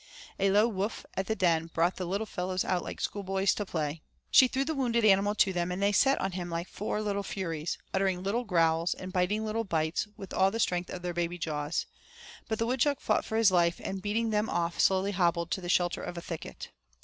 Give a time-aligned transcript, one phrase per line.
[0.39, 4.01] A low 'woof' at the den brought the little fellows out like schoolboys to play.
[4.31, 7.21] She threw the wounded animal to them and they set on him like four little
[7.21, 11.37] furies, uttering little growls and biting little bites with all the strength of their baby
[11.37, 11.85] jaws,
[12.49, 15.69] but the woodchuck fought for his life and beating them off slowly hobbled to the
[15.69, 16.71] shelter of a thicket.